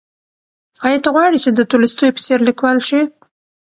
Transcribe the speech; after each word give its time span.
ایا 0.85 0.99
ته 1.03 1.09
غواړې 1.15 1.37
چې 1.43 1.49
د 1.53 1.59
تولستوی 1.71 2.09
په 2.13 2.21
څېر 2.25 2.39
لیکوال 2.47 2.77
شې؟ 2.87 3.01